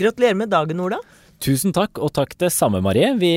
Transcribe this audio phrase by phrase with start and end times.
[0.00, 0.98] Gratulerer med dagen, Ola.
[1.44, 3.12] Tusen takk, og takk det samme, Marie.
[3.20, 3.30] Vi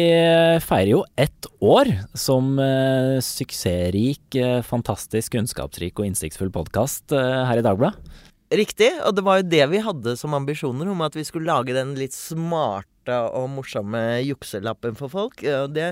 [0.64, 7.62] feirer jo ett år som eh, suksessrik, eh, fantastisk, kunnskapsrik og innsiktsfull podkast eh, her
[7.62, 8.24] i Dagbladet.
[8.48, 11.76] Riktig, og det var jo det vi hadde som ambisjoner, om at vi skulle lage
[11.76, 15.44] den litt smarte og morsomme jukselappen for folk.
[15.44, 15.90] Og det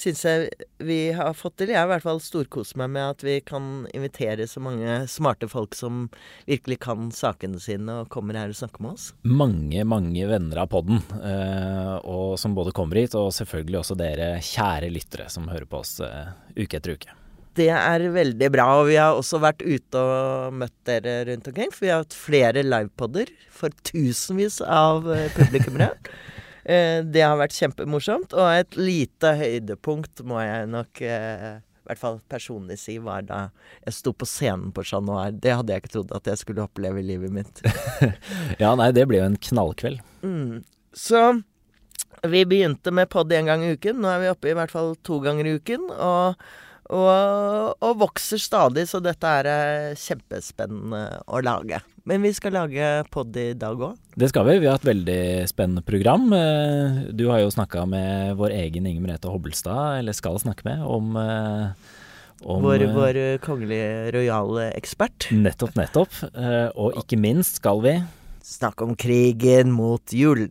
[0.00, 0.48] syns jeg
[0.80, 1.74] vi har fått til.
[1.74, 5.76] Jeg i hvert fall storkost meg med at vi kan invitere så mange smarte folk
[5.76, 6.06] som
[6.48, 9.10] virkelig kan sakene sine, og kommer her og snakker med oss.
[9.28, 14.34] Mange, mange venner av podden, eh, og som både kommer hit, og selvfølgelig også dere
[14.40, 17.19] kjære lyttere som hører på oss eh, uke etter uke.
[17.58, 18.66] Det er veldig bra.
[18.80, 21.72] Og vi har også vært ute og møtt dere rundt omkring.
[21.74, 25.94] For vi har hatt flere livepoder for tusenvis av eh, publikummere.
[26.70, 28.34] Eh, det har vært kjempemorsomt.
[28.36, 33.38] Og et lite høydepunkt må jeg nok eh, i hvert fall personlig si, var da
[33.86, 35.32] jeg sto på scenen på Chat Noir.
[35.32, 37.62] Det hadde jeg ikke trodd at jeg skulle oppleve i livet mitt.
[38.62, 40.04] ja, nei, det ble jo en knallkveld.
[40.20, 40.60] Mm.
[40.94, 41.24] Så
[42.28, 43.98] vi begynte med pod én gang i uken.
[44.04, 45.88] Nå er vi oppe i hvert fall to ganger i uken.
[45.96, 46.44] Og
[46.90, 51.80] og, og, vokser stadig, så dette er eh, kjempespennende å lage.
[52.08, 53.98] Men vi skal lage pod i dag òg.
[54.18, 54.58] Det skal vi.
[54.64, 56.26] Vi har et veldig spennende program.
[56.34, 60.82] Eh, du har jo snakka med vår egen Inger Merete Hobbelstad, eller skal snakke med,
[60.82, 61.92] om, eh,
[62.42, 65.30] om vår, vår kongelige rojale ekspert.
[65.30, 66.24] Nettopp, nettopp.
[66.74, 68.00] Og ikke minst skal vi
[68.50, 70.50] Snakke om krigen mot julen.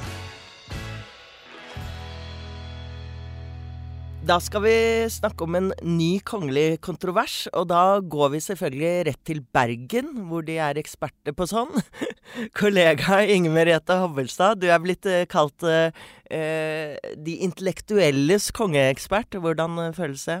[4.31, 4.73] Da skal vi
[5.11, 10.45] snakke om en ny kongelig kontrovers, og da går vi selvfølgelig rett til Bergen, hvor
[10.47, 11.73] de er eksperter på sånn.
[12.61, 15.91] Kollega Inger Merete Hovelstad, du er blitt eh, kalt eh,
[16.31, 19.35] eh, de intellektuelles kongeekspert.
[19.35, 20.39] Hvordan eh, føles det?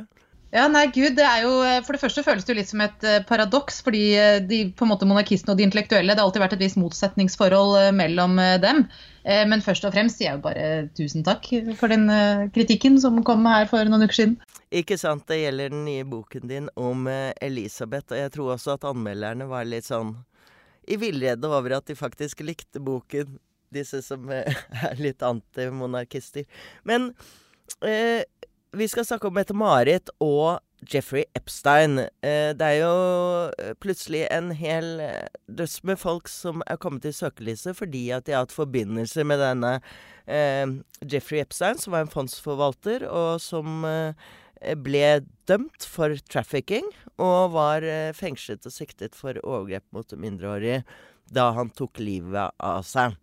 [0.51, 1.51] Ja, nei, gud, det er jo,
[1.85, 3.79] For det første føles det jo litt som et paradoks.
[3.85, 4.03] fordi
[4.49, 7.95] de, på en måte monarkistene og de intellektuelle, det har alltid vært et visst motsetningsforhold
[7.95, 8.81] mellom dem.
[9.23, 10.65] Men først og fremst sier jeg jo bare
[10.97, 11.47] tusen takk
[11.79, 12.03] for den
[12.51, 14.35] kritikken som kom her for noen uker siden.
[14.75, 15.23] Ikke sant.
[15.31, 17.07] Det gjelder den nye boken din om
[17.39, 18.11] Elisabeth.
[18.11, 20.17] Og jeg tror også at anmelderne var litt sånn
[20.87, 23.37] i villrede over at de faktisk likte boken,
[23.71, 26.47] disse som er litt antimonarkister.
[26.87, 27.11] Men
[27.85, 28.23] eh,
[28.71, 31.99] vi skal snakke om Mette-Marit og Jeffrey Epstein.
[32.23, 32.93] Eh, det er jo
[33.59, 34.87] eh, plutselig en hel
[35.51, 39.43] døss med folk som er kommet i søkelyset fordi at de har hatt forbindelser med
[39.43, 39.73] denne
[40.25, 40.65] eh,
[41.03, 44.31] Jeffrey Epstein, som var en fondsforvalter, og som eh,
[44.79, 46.87] ble dømt for trafficking
[47.21, 50.83] og var fengslet og siktet for overgrep mot mindreårige
[51.33, 53.17] da han tok livet av seg.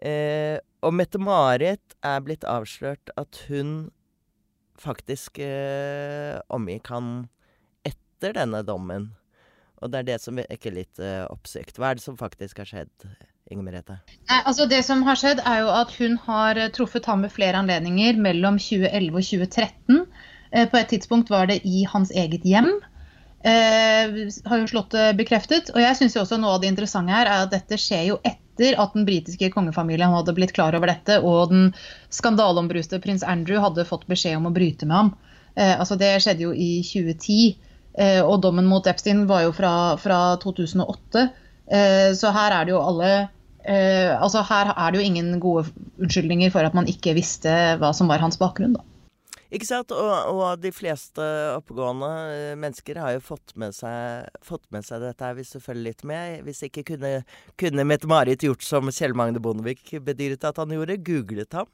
[0.00, 3.90] Eh, og Mette-Marit er blitt avslørt at hun
[4.80, 7.10] faktisk eh, omgikk han
[7.86, 9.10] etter denne dommen.
[9.80, 11.78] Og det er det som vekker litt eh, oppsikt.
[11.80, 13.06] Hva er det som faktisk har skjedd,
[13.50, 13.96] Inger Merete?
[14.28, 17.32] Nei, altså Det som har skjedd, er jo at hun har eh, truffet ham ved
[17.34, 20.04] flere anledninger mellom 2011 og 2013.
[20.52, 22.72] Eh, på et tidspunkt var det i hans eget hjem.
[23.40, 24.12] Eh,
[24.50, 25.72] har jo slått bekreftet.
[25.74, 28.20] Og jeg synes jo også noe av det interessante her er at dette skjer jo
[28.20, 31.70] etter at den britiske kongefamilien hadde blitt klar over dette, og den
[32.12, 35.12] skandaleombruste prins Andrew hadde fått beskjed om å bryte med ham.
[35.56, 37.56] Eh, altså Det skjedde jo i 2010,
[37.98, 41.28] eh, og dommen mot Epstein var jo fra, fra 2008.
[41.70, 43.12] Eh, så her er det jo alle
[43.70, 45.66] altså Her er det jo ingen gode
[46.00, 48.72] unnskyldninger for at man ikke visste hva som var hans bakgrunn.
[48.72, 48.80] da.
[49.50, 49.90] Ikke sant?
[49.90, 51.24] Og, og, de fleste
[51.56, 55.58] oppegående eh, mennesker har jo fått med seg, fått med seg dette her, hvis du
[55.62, 56.44] følger litt med.
[56.46, 57.12] Hvis ikke kunne,
[57.58, 61.70] kunne Mette-Marit gjort som Kjell Magne Bondevik bedyret at han gjorde, googlet ham.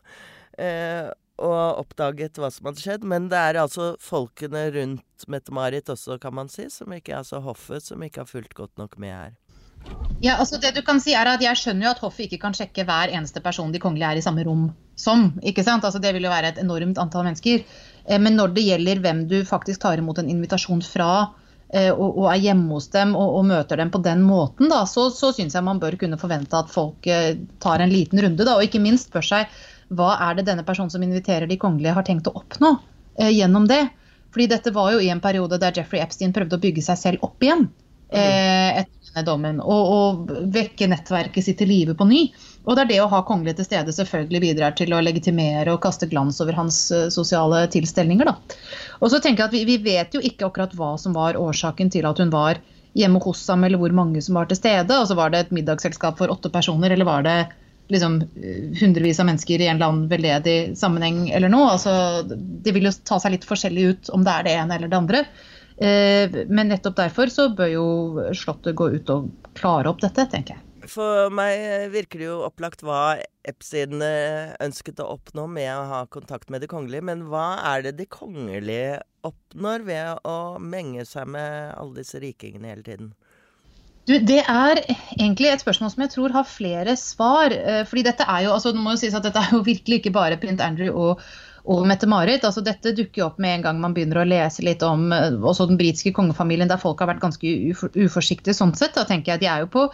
[0.57, 3.05] Eh, og oppdaget hva som hadde skjedd.
[3.05, 7.43] Men det er altså folkene rundt Mette-Marit også, kan man si, som ikke er så
[7.45, 9.37] hoffet, som ikke har fulgt godt nok med her.
[10.25, 12.57] Ja, altså det du kan si er at Jeg skjønner jo at hoffet ikke kan
[12.57, 15.29] sjekke hver eneste person de kongelige er i samme rom som.
[15.43, 15.85] ikke sant?
[15.85, 17.65] Altså Det vil jo være et enormt antall mennesker.
[18.07, 21.11] Eh, men når det gjelder hvem du faktisk tar imot en invitasjon fra,
[21.69, 24.85] eh, og, og er hjemme hos dem og, og, møter dem på den måten, da,
[24.91, 28.45] så, så syns jeg man bør kunne forvente at folk eh, tar en liten runde.
[28.45, 29.57] Da, og ikke minst spør seg
[29.95, 32.73] hva er det denne personen som inviterer de kongelige, har tenkt å oppnå
[33.21, 33.85] eh, gjennom det.
[34.35, 37.23] Fordi dette var jo i en periode der Jeffrey Epstein prøvde å bygge seg selv
[37.25, 37.69] opp igjen.
[38.11, 42.21] Eh, etter denne dommen, og, og, vekke nettverket sitt til live på ny.
[42.67, 45.83] Og det er det å ha kongelige til stede selvfølgelig bidrar til å legitimere og
[45.83, 48.29] kaste glans over hans uh, sosiale tilstelninger.
[48.29, 48.57] Da.
[49.01, 51.91] Og så tenker jeg at vi, vi, vet jo ikke akkurat hva som var årsaken
[51.95, 52.63] til at hun var
[52.97, 54.91] hjemme hos ham, eller hvor mange som var til stede.
[54.95, 57.39] Altså Var det et middagsselskap for åtte personer, eller var det
[57.93, 58.21] liksom,
[58.81, 61.75] hundrevis av mennesker i en eller annen veldedig sammenheng eller noe.
[61.75, 64.91] Altså, det vil jo ta seg litt forskjellig ut om det er det ene eller
[64.91, 65.27] det andre.
[65.77, 67.89] Eh, men nettopp derfor så bør jo
[68.33, 69.29] Slottet gå ut og
[69.59, 70.63] klare opp dette, tenker jeg.
[70.87, 76.01] For meg virker det jo opplagt hva Epstein eh, ønsket å oppnå med å ha
[76.11, 81.29] kontakt med de kongelige, men hva er det de kongelige oppnår ved å menge seg
[81.35, 83.11] med alle disse rikingene hele tiden?
[84.07, 84.79] Du, det er
[85.19, 87.51] egentlig et spørsmål som jeg tror har flere svar.
[87.51, 90.01] Eh, fordi dette er jo, altså det må jo sies at dette er jo virkelig
[90.01, 91.27] ikke bare print Andrew og,
[91.67, 92.45] og Mette-Marit.
[92.47, 95.35] Altså dette dukker jo opp med en gang man begynner å lese litt om eh,
[95.35, 97.53] også den britiske kongefamilien, der folk har vært ganske
[98.07, 98.95] uforsiktige sånn sett.
[98.95, 99.85] Da tenker jeg at De er jo på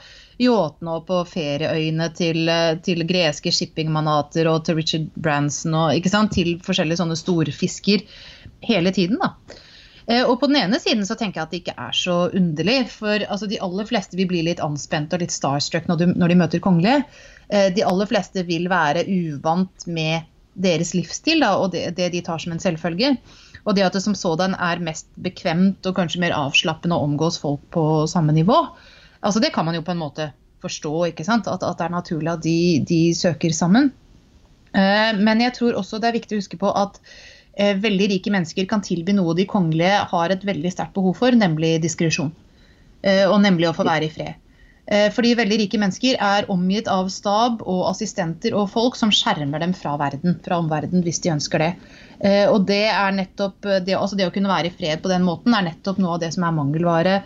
[0.42, 6.56] yachtene og på ferieøyene til, eh, til greske shippingmanater og til Richard Branson og til
[6.64, 8.04] forskjellige sånne storfisker
[8.68, 9.20] hele tiden.
[9.22, 9.34] da.
[10.10, 12.80] Eh, og på den ene siden så tenker jeg at det ikke er så underlig.
[12.92, 16.28] For altså, de aller fleste vil bli litt anspente og litt starstruck når, du, når
[16.34, 17.06] de møter kongelige.
[17.52, 20.22] De aller fleste vil være uvant med
[20.54, 23.16] deres livsstil da, og det, det, de tar som en selvfølge.
[23.62, 27.38] Og det at det som sådan er mest bekvemt og kanskje mer avslappende å omgås
[27.40, 28.58] folk på samme nivå,
[29.22, 30.30] altså det kan man jo på en måte
[30.62, 31.50] forstå, ikke sant?
[31.50, 33.92] At, at det er naturlig at de, de søker sammen.
[34.74, 37.00] Eh, men jeg tror også det er viktig å huske på at
[37.52, 41.36] Eh, veldig rike mennesker kan tilby noe de kongelige har et veldig sterkt behov for,
[41.36, 42.32] nemlig diskresjon.
[43.02, 44.38] Eh, og nemlig å få være i fred.
[44.90, 49.62] Eh, fordi veldig rike mennesker er omgitt av stab og assistenter og folk som skjermer
[49.62, 51.74] dem fra verden, fra omverdenen, hvis de ønsker det.
[52.22, 55.56] Og det er nettopp, det, altså det å kunne være i fred på den måten
[55.58, 57.16] er nettopp noe av det som er mangelvare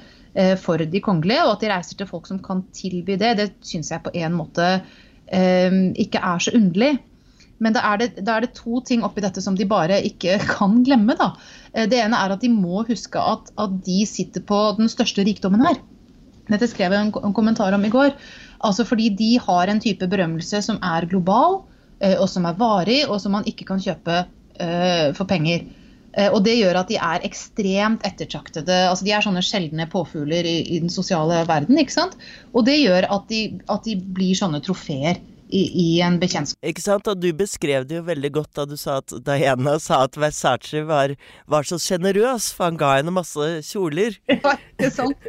[0.63, 1.43] for de kongelige.
[1.45, 4.39] Og at de reiser til folk som kan tilby det, det syns jeg på en
[4.39, 4.71] måte
[5.29, 6.95] ikke er så underlig.
[7.63, 10.39] Men da er, det, da er, det, to ting oppi dette som de bare ikke
[10.57, 11.17] kan glemme.
[11.19, 11.33] Da.
[11.73, 15.25] Eh, det ene er at de må huske at, at de sitter på den største
[15.27, 15.81] rikdommen her.
[16.47, 18.15] Dette skrev jeg en, en, kommentar om i går.
[18.67, 21.61] Altså fordi de har en type berømmelse som er global,
[22.01, 25.67] eh, og som er varig, og som man ikke kan kjøpe uh, for penger.
[26.17, 28.79] Uh, og det gjør at de er ekstremt ettertraktede.
[28.89, 31.79] altså De er sånne sjeldne påfugler i, i den sosiale verden.
[31.83, 32.17] ikke sant?
[32.55, 33.43] Og det gjør at de,
[33.73, 36.59] at de blir sånne trofeer i, i en bekjentskap.
[36.67, 40.03] Ikke sant, og du beskrev det jo veldig godt da du sa at Diana sa
[40.07, 41.15] at Versace var,
[41.51, 44.19] var så sjenerøs, for han ga henne masse kjoler.
[44.37, 45.27] Ja, ikke sant?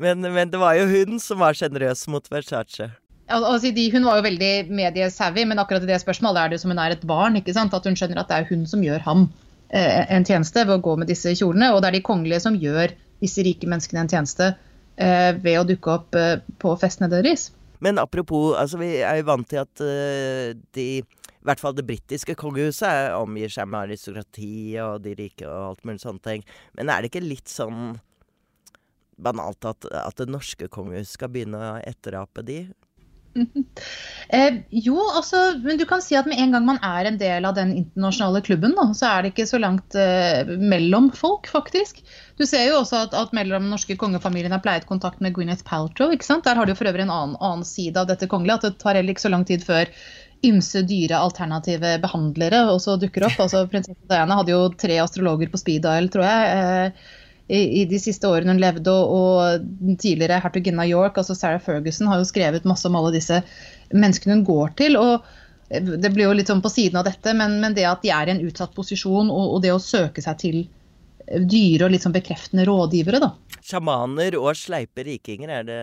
[0.00, 2.90] men, men det var jo hun som var sjenerøs mot Versace.
[3.32, 6.74] Altså, hun var jo veldig mediesavvy, men akkurat i det spørsmålet er det jo som
[6.74, 7.38] hun er et barn.
[7.38, 7.74] ikke sant?
[7.74, 9.26] At hun skjønner at det er hun som gjør ham
[9.70, 11.72] eh, en tjeneste ved å gå med disse kjolene.
[11.72, 12.92] Og det er de kongelige som gjør
[13.24, 17.48] disse rike menneskene en tjeneste eh, ved å dukke opp eh, på festene deres.
[17.84, 20.88] Men apropos, altså vi er jo vant til at uh, de
[21.44, 25.82] i hvert fall det britiske kongehuset omgir seg med aristokrati og de rike og alt
[25.84, 26.44] mulig sånne ting.
[26.78, 27.98] Men er det ikke litt sånn
[29.20, 32.62] banalt at, at det norske kongehuset skal begynne å etterape de?
[34.34, 37.44] Eh, jo, altså, men du kan si at med en gang man er en del
[37.46, 42.00] av den internasjonale klubben, da, så er det ikke så langt eh, mellom folk, faktisk.
[42.40, 45.62] Du ser jo også at, at mellom den norske kongefamilien har pleiet kontakt med Gwyneth
[45.68, 46.10] Paltrow.
[46.14, 46.48] ikke sant?
[46.48, 48.98] Der har du for øvrig en annen, annen side av dette kongelige, at det tar
[48.98, 49.92] heller ikke så lang tid før
[50.44, 53.38] ymse dyre alternative behandlere også dukker opp.
[53.44, 56.58] Altså, Prinsesse Diana hadde jo tre astrologer på speed dial, tror jeg.
[56.58, 59.40] Eh, i, i, de siste årene hun levde, og,
[59.84, 63.42] og tidligere hertuginne av York, altså Sarah Ferguson, har jo skrevet masse om alle disse
[63.92, 64.96] menneskene hun går til.
[64.96, 65.26] og
[65.68, 68.30] Det blir jo litt sånn på siden av dette, men, men det at de er
[68.30, 70.62] i en utsatt posisjon, og, og, det å søke seg til
[71.24, 73.32] dyre og litt sånn bekreftende rådgivere, da.
[73.64, 75.82] Sjamaner og sleipe rikinger er det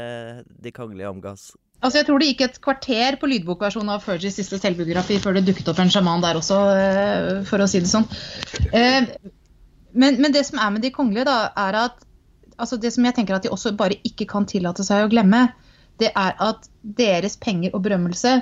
[0.62, 1.52] de kongelige omgås.
[1.82, 5.48] Altså jeg tror det gikk et kvarter på lydbokversjonen av Fergies siste selvbiografi før det
[5.48, 8.06] dukket opp en sjaman der også, eh, for å si det sånn.
[9.94, 12.06] Men, men, det som er med de kongelige, da, er at
[12.62, 15.48] altså det som jeg tenker at de også bare ikke kan tillate seg å glemme,
[16.02, 18.40] det er at deres penger og berømmelse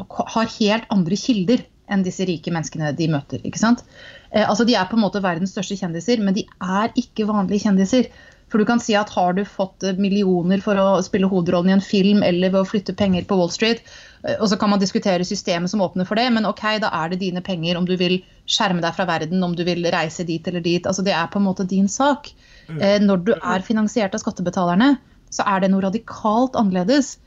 [0.00, 3.42] har helt andre kilder enn disse rike menneskene de møter.
[3.44, 3.82] ikke sant?
[4.30, 7.66] Eh, altså De er på en måte verdens største kjendiser, men de er ikke vanlige
[7.66, 8.08] kjendiser.
[8.50, 11.76] For du kan si at har du fått eh, millioner for å spille hovedrollen i
[11.76, 13.84] en film eller ved å flytte penger på Wall Street,
[14.24, 17.12] eh, og så kan man diskutere systemet som åpner for det, men ok, da er
[17.12, 18.18] det dine penger om du vil
[18.50, 20.86] skjerme deg fra verden, om du vil reise dit eller dit.
[20.86, 22.32] Altså det er på en måte din sak.
[22.66, 22.82] Mm.
[22.82, 24.96] Eh, når du er finansiert av skattebetalerne,
[25.30, 27.18] så er det noe radikalt annerledes.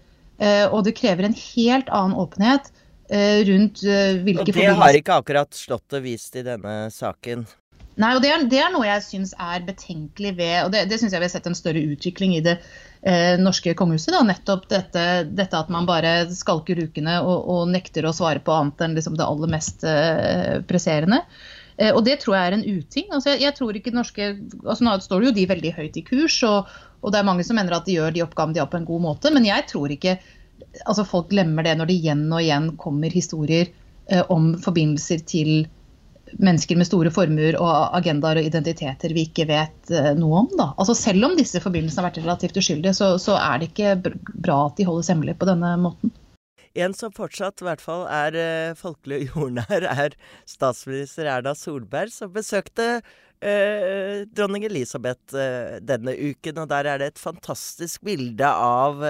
[0.44, 2.66] Og det krever en helt annen åpenhet
[3.48, 3.80] rundt
[4.26, 7.46] hvilke Og det har ikke akkurat slått og vist i denne saken.
[8.02, 10.98] Nei, og det er, det er, noe jeg syns er betenkelig ved Og det, det
[10.98, 12.56] syns jeg vi har sett en større utvikling i det
[13.06, 14.14] eh, norske kongehuset.
[14.16, 14.24] Da.
[14.26, 18.82] Nettopp dette, dette, at man bare skalker ukene og, og, nekter å svare på annet
[18.82, 21.22] enn liksom det aller mest eh, presserende.
[21.78, 23.12] Eh, og det tror jeg er en uting.
[23.12, 24.32] Altså, jeg, jeg, tror ikke norske,
[24.64, 27.46] altså Nå står det jo de veldig høyt i kurs, og, og, det er mange
[27.46, 29.68] som mener at de gjør de oppgavene de har på en god måte, men jeg
[29.70, 30.18] tror ikke
[30.88, 33.70] altså folk glemmer det når det igjen og igjen kommer historier
[34.10, 35.66] eh, om forbindelser til
[36.42, 40.50] mennesker med store formuer og agendaer og identiteter vi ikke vet eh, noe om.
[40.58, 40.72] Da.
[40.78, 43.96] Altså Selv om disse forbindelsene har vært relativt uskyldige, så, så er det ikke
[44.34, 46.14] bra at de holdes hemmelig på denne måten.
[46.74, 50.16] En som fortsatt i hvert fall er uh, folkelig og jordnær, er
[50.50, 52.88] statsminister Erna Solberg, som besøkte
[53.44, 56.64] eh, dronning Elisabeth eh, denne uken.
[56.64, 59.06] Og der er det et fantastisk bilde av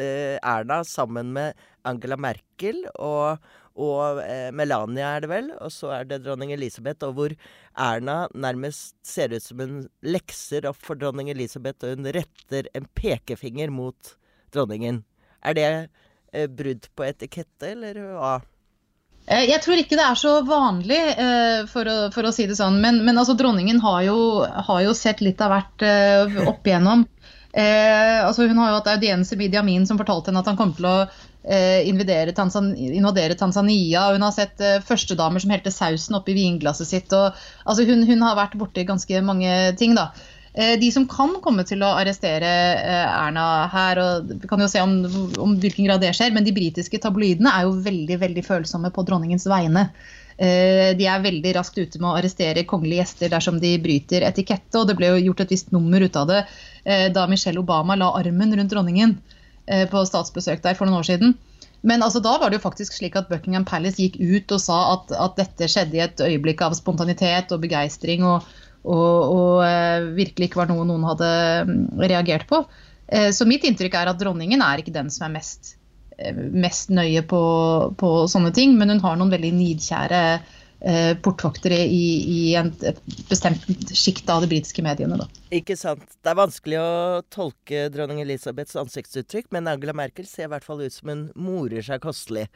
[0.00, 3.42] Erna sammen med Angela Merkel og
[3.80, 7.34] og eh, Melania er det vel, og så er det dronning Elisabeth, og hvor
[7.80, 12.88] Erna nærmest ser ut som hun lekser opp for dronning Elisabeth, og hun retter en
[12.98, 14.14] pekefinger mot
[14.54, 15.02] dronningen.
[15.46, 18.38] Er det eh, brudd på etikette, eller hva?
[19.30, 22.58] Eh, jeg tror ikke det er så vanlig, eh, for å, for å si det
[22.58, 22.80] sånn.
[22.82, 27.06] Men, men altså, dronningen har jo, har jo, sett litt av hvert eh, opp igjennom.
[27.50, 30.58] Eh, altså hun har jo hatt audiens i Idi Amin som fortalte henne at han
[30.58, 30.96] kom til å
[31.42, 34.12] invadere Tanzania.
[34.12, 37.14] Hun har sett eh, førstedamer som helte sausen oppi vinglasset sitt.
[37.16, 40.10] Og, altså hun, hun, har vært borti ganske mange ting, da.
[40.52, 44.70] Eh, de som kan komme til å arrestere eh, Erna her, og vi kan jo
[44.70, 44.96] se om,
[45.38, 49.06] om hvilken grad det skjer, men de britiske tabloidene er jo veldig, veldig følsomme på
[49.06, 49.86] dronningens vegne.
[50.40, 54.74] Eh, de er veldig raskt ute med å arrestere kongelige gjester dersom de bryter etikette,
[54.80, 57.94] og det ble jo gjort et visst nummer ut av det eh, da Michelle Obama
[58.00, 59.14] la armen rundt dronningen.
[59.70, 61.36] Eh, på statsbesøk der for noen år siden.
[61.86, 64.78] Men altså, da var det jo faktisk slik at Buckingham Palace gikk ut og sa
[64.96, 68.48] at, at dette skjedde i et øyeblikk av spontanitet og begeistring, og,
[68.82, 71.30] og, og uh, virkelig ikke var noe noen hadde
[71.70, 72.64] mm, reagert på.
[73.08, 75.76] Uh, så mitt inntrykk er at dronningen er ikke den som er mest,
[76.52, 77.42] mest nøye på,
[77.96, 80.58] på, sånne ting, men hun har noen veldig nidkjære eh,
[81.24, 82.70] portvoktere i, i en
[83.28, 85.18] bestemt sjikt av de britiske mediene.
[85.20, 85.26] Da.
[85.52, 86.06] Ikke sant.
[86.22, 90.80] Det er vanskelig å tolke dronning Elisabeths ansiktsuttrykk, men Angela Merkel ser i hvert fall
[90.80, 92.48] ut som hun morer seg kostelig.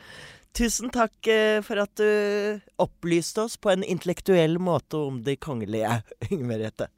[0.54, 5.98] Tusen takk eh, for at du opplyste oss på en intellektuell måte om de kongelige,
[6.30, 6.88] Inger Merete.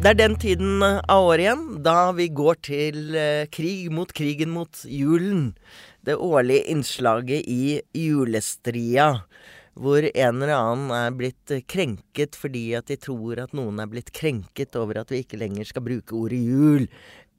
[0.00, 4.48] Det er den tiden av året igjen da vi går til eh, krig mot krigen
[4.54, 5.50] mot julen
[6.08, 9.10] det årlige innslaget i Julestria.
[9.76, 14.08] Hvor en eller annen er blitt krenket fordi at de tror at noen er blitt
[14.16, 16.88] krenket over at vi ikke lenger skal bruke ordet jul.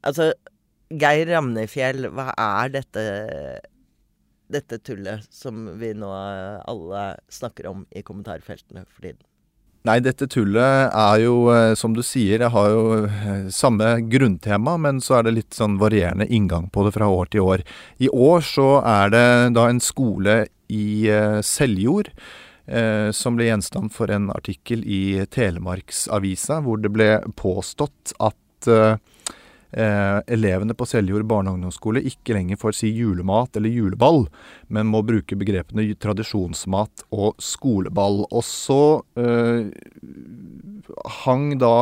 [0.06, 0.30] Altså,
[0.94, 3.08] Geir Ramnefjell, hva er dette,
[4.54, 7.04] dette tullet som vi nå alle
[7.34, 9.26] snakker om i kommentarfeltene for tiden?
[9.88, 14.76] Nei, dette tullet er jo, eh, som du sier, jeg har jo eh, samme grunntema,
[14.78, 17.64] men så er det litt sånn varierende inngang på det fra år til år.
[17.98, 19.26] I år så er det
[19.58, 22.12] da en skole i eh, Seljord
[22.70, 27.10] eh, som ble gjenstand for en artikkel i Telemarksavisa, hvor det ble
[27.42, 29.02] påstått at eh,
[29.74, 34.26] eh, elevene på Seljord barne- og ungdomsskole ikke lenger får si julemat eller juleball,
[34.70, 38.26] men må bruke begrepene tradisjonsmat og skoleball.
[38.30, 38.82] Og så
[39.20, 39.70] eh,
[41.24, 41.76] hang da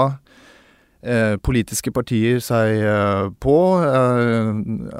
[0.99, 3.55] Eh, politiske partier seg eh, på.
[3.87, 4.49] Eh,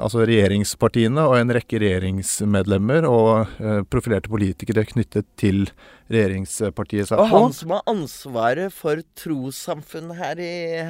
[0.00, 5.66] altså regjeringspartiene og en rekke regjeringsmedlemmer og eh, profilerte politikere knyttet til
[6.10, 7.24] regjeringspartiet seg på.
[7.24, 10.40] Og han som har ansvaret for trossamfunn her,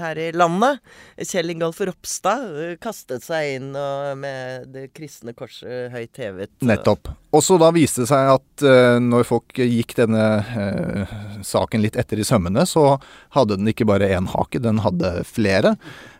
[0.00, 0.80] her, i landet,
[1.20, 3.72] Kjell Ingolf Ropstad, eh, kastet seg inn
[4.20, 6.52] med Det kristne korset høyt hevet.
[6.64, 7.12] Nettopp.
[7.30, 11.12] Og så da viste det seg at uh, når folk gikk denne uh,
[11.46, 12.96] saken litt etter i sømmene, så
[13.36, 15.76] hadde den ikke bare én hake, den hadde flere.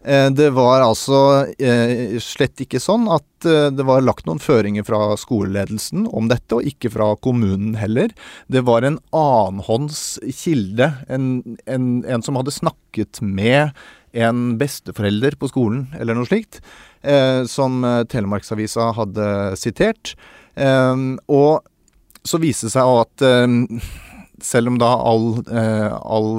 [0.07, 1.19] Uh, det var altså
[2.23, 6.92] slett ikke sånn at det var lagt noen føringer fra skoleledelsen om dette, og ikke
[6.94, 8.12] fra kommunen heller.
[8.52, 13.73] Det var en annenhånds kilde, en, en, en som hadde snakket med
[14.12, 16.59] en besteforelder på skolen, eller noe slikt,
[17.47, 19.28] som Telemarksavisa hadde
[19.61, 20.16] sitert.
[20.54, 20.97] Eh,
[21.30, 21.61] og
[22.26, 23.90] så viste det seg at eh,
[24.44, 26.30] selv om da all, uh, all,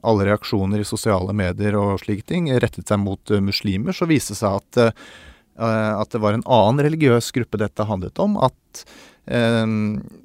[0.00, 4.38] alle reaksjoner i sosiale medier og slike ting rettet seg mot muslimer, så viste det
[4.40, 5.02] seg at,
[5.62, 8.36] at det var en annen religiøs gruppe dette handlet om.
[8.42, 8.84] At
[9.30, 9.64] eh,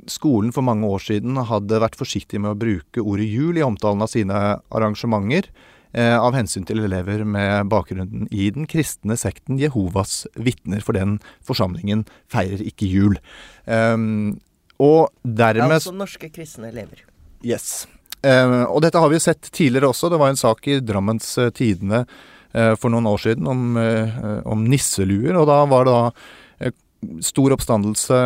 [0.09, 4.05] skolen for mange år siden hadde vært forsiktig med å bruke ordet jul i omtalen
[4.05, 5.51] av sine arrangementer.
[5.97, 11.15] Eh, av hensyn til elever med bakgrunnen i den kristne sekten Jehovas vitner, for den
[11.47, 13.15] forsamlingen feirer ikke jul.
[13.65, 13.95] Eh,
[14.83, 17.05] og dermed Altså norske kristne elever.
[17.45, 17.87] Yes.
[18.25, 20.09] Uh, og dette har vi jo sett tidligere også.
[20.09, 22.05] Det var en sak i Drammens uh, Tidende
[22.81, 26.71] for noen år siden om, om, nisseluer, og da var det da
[27.21, 28.17] stor oppstandelse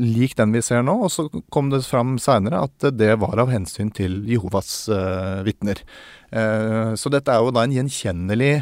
[0.00, 3.52] lik den vi ser nå, og så kom det fram seinere at det var av
[3.52, 4.86] hensyn til Jehovas
[5.44, 5.82] vitner.
[6.34, 8.54] Eh, så dette er jo da en gjenkjennelig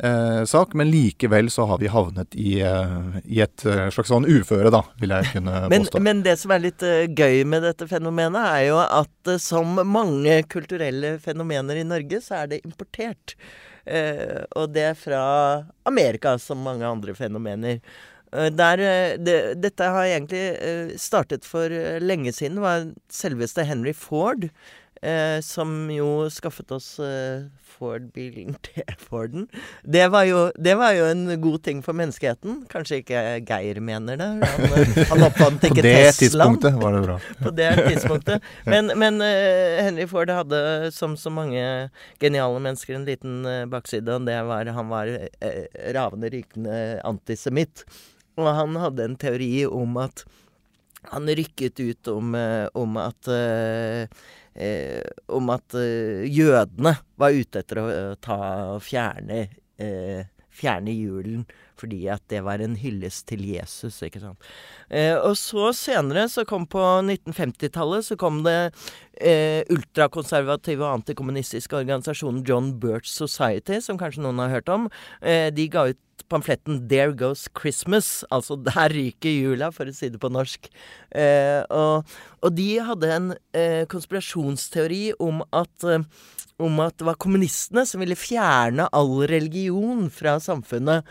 [0.00, 4.28] eh, sak, men likevel så har vi havnet i, eh, i et eh, slags sånn
[4.28, 6.02] uføre, da, vil jeg kunne påstå.
[6.06, 9.82] men det som er litt eh, gøy med dette fenomenet, er jo at eh, som
[9.84, 13.36] mange kulturelle fenomener i Norge, så er det importert.
[13.86, 15.22] Eh, og det er fra
[15.88, 17.80] Amerika, som mange andre fenomener.
[18.32, 21.72] Eh, der, eh, det, dette har egentlig startet for
[22.02, 22.60] lenge siden.
[22.62, 24.48] Var selveste Henry Ford
[25.02, 29.46] eh, som jo skaffet oss eh, Ford-bilen til Forden.
[29.82, 32.64] Det, var jo- det var jo en god ting for menneskeheten.
[32.70, 34.28] Kanskje ikke Geir mener det.
[34.52, 36.18] Han, eh, han oppfant På det Tesla.
[36.20, 37.18] tidspunktet var det bra.
[37.44, 38.46] på det tidspunktet.
[38.68, 40.62] Men, men eh, Henry Ford hadde,
[40.96, 41.64] som så mange
[42.20, 44.08] geniale mennesker, en liten eh, bakside.
[44.18, 45.64] Og det var han var uh,
[45.96, 46.76] ravende rykende
[47.06, 47.84] antisemitt.
[48.40, 50.24] Og han hadde en teori om at
[51.10, 54.08] han rykket ut om, eh, om at eh, eh,
[55.30, 58.38] Om at eh, jødene var ute etter å eh, ta
[58.74, 59.46] og fjerne
[59.78, 61.44] eh, Fjerne julen
[61.80, 64.48] fordi at det var en hyllest til Jesus, ikke sant.
[64.92, 68.58] Eh, og så senere, så kom på 1950-tallet, så kom det
[69.16, 74.90] eh, ultrakonservative og antikommunistiske organisasjonen John Birch Society, som kanskje noen har hørt om.
[75.22, 80.08] Eh, de ga ut pamfletten 'There Goes Christmas', altså 'Der ryker jula', for å si
[80.08, 80.70] det på norsk.
[81.12, 82.06] Eh, og,
[82.40, 86.06] og de hadde en eh, konspirasjonsteori om at eh,
[86.60, 91.06] om at det var kommunistene som ville fjerne all religion fra samfunnet.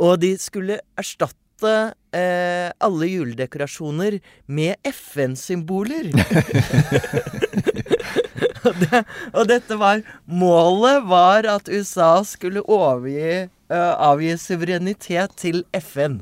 [0.00, 1.72] Og de skulle erstatte
[2.16, 4.18] eh, alle juledekorasjoner
[4.52, 6.12] med FN-symboler.
[8.66, 9.02] og, det,
[9.32, 16.20] og dette var Målet var at USA skulle overgi, avgi suverenitet til FN.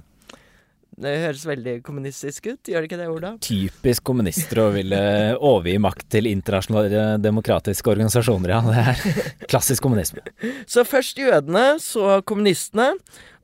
[1.01, 3.31] Det høres veldig kommunistisk ut, gjør det ikke det, Ola?
[3.41, 5.01] Typisk kommunister å ville
[5.39, 8.61] overgi makt til internasjonale demokratiske organisasjoner, ja.
[8.67, 10.21] Det er klassisk kommunisme.
[10.69, 12.91] Så først jødene, så kommunistene.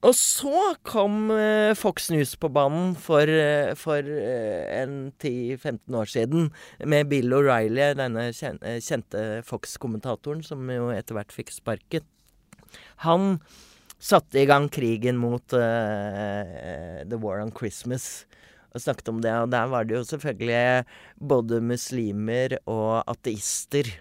[0.04, 6.11] Og så kom eh, Fox News på banen for, eh, for eh, en 10-15 år
[6.12, 6.50] siden
[6.85, 12.04] med Bill O'Reilly, denne eh, kjente Fox-kommentatoren som jo etter hvert fikk sparket.
[13.09, 13.38] Han
[13.98, 18.26] satte i gang krigen mot uh, The War on Christmas
[18.74, 19.32] og snakket om det.
[19.44, 20.85] Og der var det jo selvfølgelig
[21.16, 23.94] både muslimer og ateister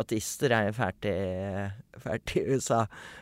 [0.00, 1.16] Ateister er jo fælt i,
[2.00, 2.80] fælt i USA,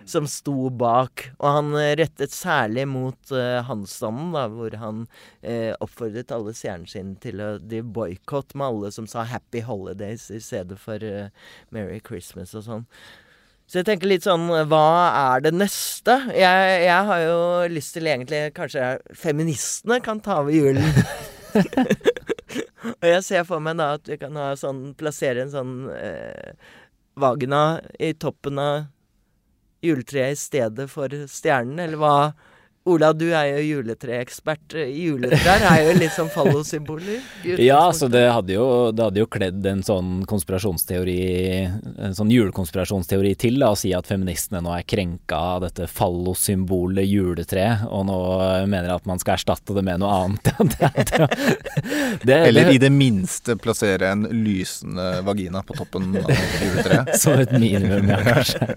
[0.08, 1.26] som sto bak.
[1.40, 6.86] Og han eh, rettet særlig mot uh, handstanden, da, hvor han uh, oppfordret alle seerne
[6.90, 8.06] sine til å drive
[8.54, 11.28] med alle som sa 'Happy Holidays' i stedet for uh,
[11.70, 12.86] 'Merry Christmas' og sånn.
[13.70, 16.16] Så jeg tenker litt sånn Hva er det neste?
[16.34, 17.38] Jeg, jeg har jo
[17.70, 20.82] lyst til egentlig Kanskje feministene kan ta over julen.
[23.00, 26.56] Og jeg ser for meg da at vi kan ha sånn Plassere en sånn eh,
[27.20, 28.88] vagina i toppen av
[29.84, 32.14] juletreet i stedet for stjernen, eller hva?
[32.88, 34.72] Ola, du er jo juletreekspert.
[34.72, 37.18] Juletrær er jo litt sånn fallosymboler.
[37.60, 38.64] Ja, så det hadde jo,
[38.96, 41.18] det hadde jo kledd en sånn konspirasjonsteori,
[42.06, 47.04] en sånn julekonspirasjonsteori til, da, å si at feministene nå er krenka av dette fallosymbolet
[47.04, 48.16] juletreet, og nå
[48.72, 50.48] mener at man skal erstatte det med noe annet.
[50.72, 51.28] det, det,
[52.24, 57.12] det, Eller i det minste plassere en lysende vagina på toppen av juletreet.
[57.26, 58.72] Som et minimum, ja, kanskje.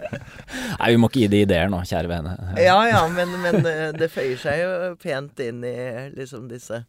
[0.76, 2.36] Nei, vi må ikke gi de ideer nå, kjære vene.
[2.60, 5.76] Ja ja, men, men eh, det føyer seg jo pent inn i
[6.14, 6.84] liksom disse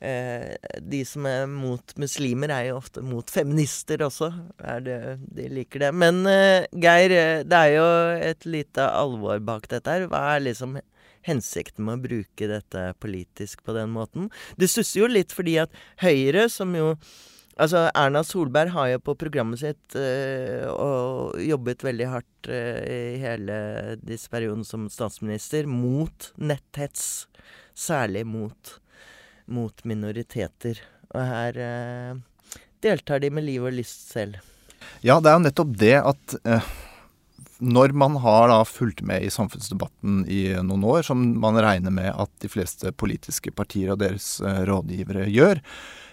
[0.00, 4.30] eh, De som er mot muslimer, er jo ofte mot feminister også.
[4.84, 4.98] Det,
[5.36, 5.92] de liker det.
[5.96, 7.88] Men eh, Geir, eh, det er jo
[8.30, 10.08] et lite alvor bak dette her.
[10.10, 10.78] Hva er liksom
[11.26, 14.30] hensikten med å bruke dette politisk på den måten?
[14.56, 15.74] Det stusser jo litt fordi at
[16.04, 16.94] Høyre, som jo
[17.60, 23.18] Altså, Erna Solberg har jo på programmet sitt øh, og jobbet veldig hardt øh, i
[23.20, 23.56] hele
[24.00, 27.26] disse perioden som statsminister mot netthets.
[27.76, 28.78] Særlig mot,
[29.44, 30.80] mot minoriteter.
[31.12, 32.22] Og her øh,
[32.80, 34.40] deltar de med liv og lyst selv.
[35.04, 36.38] Ja, det er jo nettopp det at
[37.60, 42.08] når man har da fulgt med i samfunnsdebatten i noen år, som man regner med
[42.08, 45.60] at de fleste politiske partier og deres rådgivere gjør,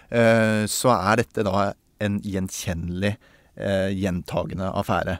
[0.08, 1.68] så er dette da
[2.02, 3.16] en gjenkjennelig
[3.58, 5.18] eh, gjentagende affære.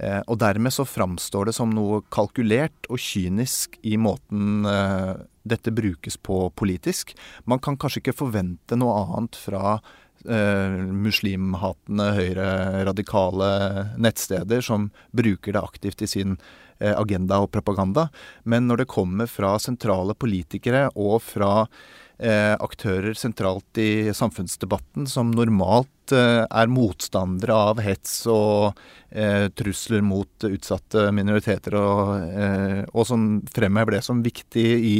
[0.00, 5.14] Eh, og dermed så framstår det som noe kalkulert og kynisk i måten eh,
[5.50, 7.14] dette brukes på politisk.
[7.44, 13.52] Man kan kanskje ikke forvente noe annet fra eh, muslimhatende, høyre-radikale
[14.00, 16.36] nettsteder som bruker det aktivt i sin
[16.78, 18.08] eh, agenda og propaganda.
[18.44, 21.78] Men når det kommer fra sentrale politikere og fra eh,
[22.20, 28.76] aktører sentralt i samfunnsdebatten som normalt eh, er motstandere av hets og
[29.08, 34.98] eh, trusler mot utsatte minoriteter, og, eh, og som fremhever det som viktig i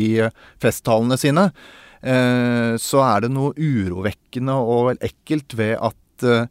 [0.63, 1.51] festtalene sine,
[2.01, 6.49] eh, så er det noe urovekkende og ekkelt ved at eh,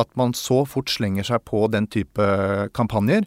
[0.00, 2.24] at man så fort slenger seg på den type
[2.74, 3.26] kampanjer.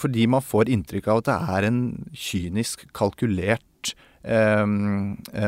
[0.00, 1.80] fordi man får inntrykk av at det er en
[2.14, 3.69] kynisk kalkulert Eh, eh,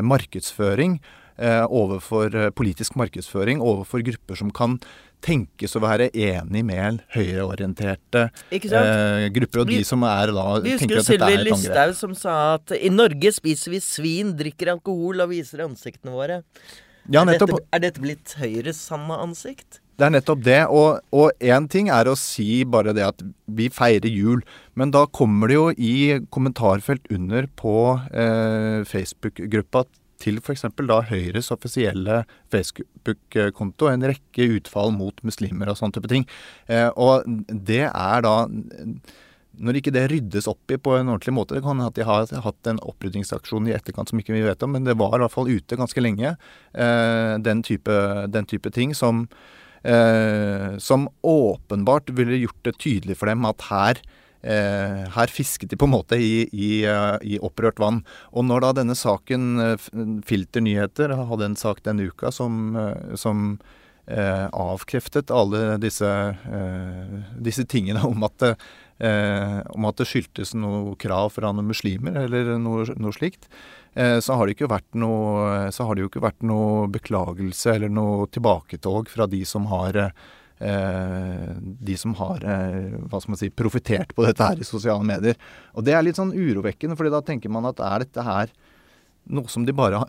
[0.03, 1.01] markedsføring
[1.37, 4.79] eh, overfor politisk markedsføring overfor grupper som kan
[5.23, 11.05] tenkes å være enig med høyreorienterte eh, grupper, og de som er da Vi husker
[11.07, 16.15] Sylvi Listhaug som sa at i Norge spiser vi svin, drikker alkohol og viser ansiktene
[16.15, 16.43] våre.
[17.11, 19.82] Ja, er, dette, er, dette, blitt Høyres sanne ansikt?
[19.99, 20.61] Det er nettopp det.
[20.73, 24.45] Og én ting er å si bare det at vi feirer jul.
[24.79, 25.97] Men da kommer det jo i
[26.35, 27.77] kommentarfelt under på
[28.11, 29.85] eh, Facebook-gruppa
[30.23, 30.69] til f.eks.
[30.87, 36.27] da Høyres offisielle Facebook-konto en rekke utfall mot muslimer og sånne type ting.
[36.71, 38.37] Eh, og det er da
[39.63, 42.07] når ikke det ryddes opp i på en ordentlig måte Det kan hende at de
[42.09, 45.25] har hatt en opprydningsaksjon i etterkant som ikke vi vet om, men det var i
[45.25, 46.37] hvert fall ute ganske lenge.
[46.73, 47.99] Eh, den, type,
[48.33, 49.27] den, type, ting som
[49.83, 53.99] som åpenbart ville gjort det tydelig for dem at her
[54.43, 58.03] eh, her fisket de på en måte i, i, uh, i, opprørt vann.
[58.33, 59.77] Og når da denne saken,
[60.27, 62.77] Filter nyheter, hadde en sak denne uka som,
[63.19, 63.57] som
[64.03, 66.09] avkreftet alle disse,
[67.39, 68.43] disse, tingene om at,
[69.71, 74.37] om at det skyldtes noe krav fra noen muslimer eller noe, noe slikt, Eh, så
[74.39, 78.25] har, det ikke vært noe, så har det jo ikke vært noe beklagelse eller noe
[78.33, 79.99] tilbaketog fra de som har
[80.63, 85.05] eh, de som har eh, hva skal man si, profitert på dette her i sosiale
[85.05, 85.37] medier.
[85.77, 88.55] Og Det er litt sånn urovekkende, fordi da tenker man at er dette her
[89.31, 90.01] noe som de bare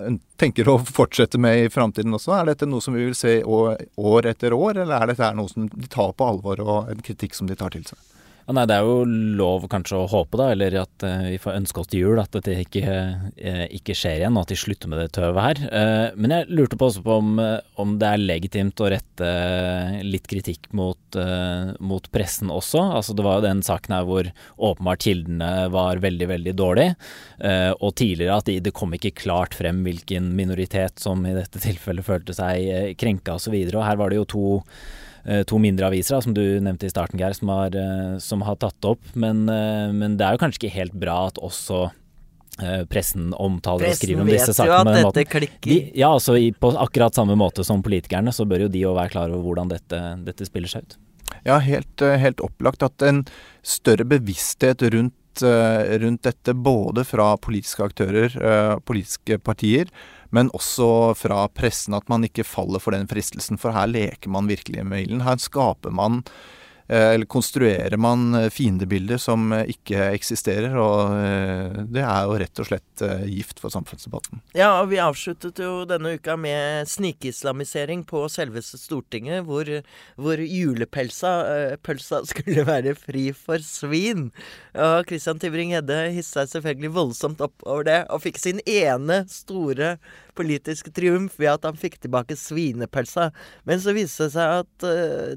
[0.42, 2.34] tenker å fortsette med i framtiden også?
[2.34, 5.68] Er dette noe som vi vil se år etter år, eller er dette noe som
[5.70, 8.00] de tar på alvor og en kritikk som de tar til seg?
[8.44, 9.04] Ja, nei, Det er jo
[9.40, 12.34] lov kanskje å håpe, da, eller at eh, vi får ønske oss til jul at
[12.36, 12.96] dette ikke,
[13.40, 15.62] eh, ikke skjer igjen, og at de slutter med det tøvet her.
[15.70, 17.38] Eh, men jeg lurte på også på om,
[17.80, 19.30] om, det er legitimt å rette
[20.04, 21.00] litt kritikk mot,
[21.80, 22.82] mot, pressen også.
[22.98, 24.28] Altså Det var jo den saken her hvor
[24.58, 26.98] åpenbart kildene var veldig, veldig dårlige.
[27.80, 32.06] og tidligere at det, det kom ikke klart frem hvilken minoritet som i dette tilfellet
[32.06, 33.54] følte seg krenka osv.
[33.54, 35.03] Og, så og her var det jo to Eh,
[35.48, 37.76] to mindre aviser, da, som du nevnte i starten, Geir, som, har,
[38.20, 39.12] som, har tatt det opp.
[39.16, 41.86] Men, eh, men, det er jo kanskje ikke helt bra at også
[42.86, 44.76] pressen omtaler pressen og skriver om disse sakene.
[44.76, 45.72] Pressen vet jo at dette klikker.
[45.72, 48.92] De, ja, altså i, på akkurat samme måte som politikerne, så bør jo de jo
[48.94, 51.00] være klar over hvordan dette, dette spiller seg ut.
[51.48, 53.24] Ja, helt, helt opplagt at en
[53.66, 58.36] større bevissthet rundt rundt dette både fra politiske aktører,
[58.86, 59.90] politiske partier,
[60.34, 63.60] men også fra pressen at man ikke faller for den fristelsen.
[63.62, 65.24] For her leker man virkelig med ilden.
[65.26, 66.24] Her skaper man
[66.88, 70.76] eller konstruerer man eh, fiendebilder som eh, ikke eksisterer.
[70.80, 71.14] Og
[71.94, 74.42] det er jo rett og slett gift for samfunnsdebatten.
[74.58, 79.70] Ja, og vi avsluttet jo denne uka med snikislamisering på selveste Stortinget, hvor,
[80.20, 81.34] hvor julepølsa
[81.86, 84.30] pølsa skulle være fri for svin.
[84.74, 89.98] Og Christian Tybring-Gjedde hisset seg selvfølgelig voldsomt opp over det, og fikk sin ene store
[90.38, 93.30] politiske triumf ved at han fikk tilbake svinepølsa.
[93.70, 95.34] Men så viste det seg at uh,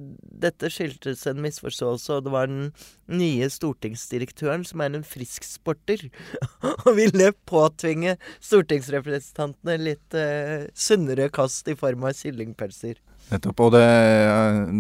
[0.46, 2.70] dette skyldtes en misforståelse, og det var den
[3.06, 6.09] nye stortingsdirektøren som er en frisk sporter,
[6.87, 12.98] og ville påtvinge stortingsrepresentantene litt uh, sunnere kost i form av kyllingpølser.
[13.30, 13.61] Nettopp.
[13.66, 13.85] Og det,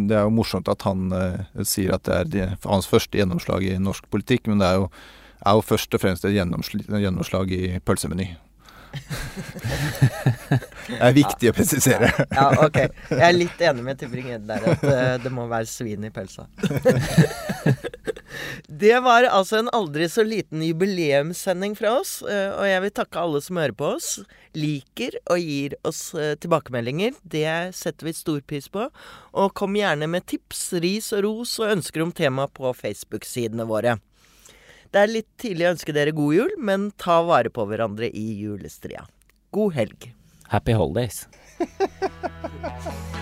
[0.06, 3.66] det, er jo morsomt at han uh, sier at det er de, hans første gjennomslag
[3.66, 4.90] i norsk politikk, men det er jo,
[5.42, 8.34] er jo først og fremst et gjennomslag i pølsemeny
[10.88, 12.10] det er viktig å presisere.
[12.30, 12.78] ja, ok.
[13.10, 16.46] Jeg er litt enig med Tybring-Edde der, at uh, det må være svin i pølsa.
[18.82, 23.22] det var altså en aldri så liten jubileumssending fra oss, uh, og jeg vil takke
[23.22, 24.10] alle som hører på oss.
[24.56, 27.16] Liker og gir oss uh, tilbakemeldinger.
[27.22, 28.88] Det setter vi stor pris på.
[29.36, 33.98] Og kom gjerne med tips, ris og ros og ønsker om tema på Facebook-sidene våre.
[34.92, 38.26] Det er litt tidlig å ønske dere god jul, men ta vare på hverandre i
[38.40, 39.06] julestria.
[39.56, 40.10] God helg.
[40.52, 41.26] Happy holidays.